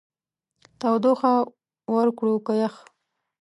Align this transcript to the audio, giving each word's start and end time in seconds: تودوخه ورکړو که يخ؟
تودوخه 0.79 1.33
ورکړو 1.95 2.35
که 2.45 2.53
يخ؟ 2.61 2.75